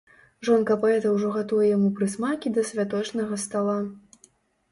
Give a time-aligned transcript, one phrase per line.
[0.47, 3.77] Жонка паэта ўжо гатуе яму прысмакі да святочнага стала.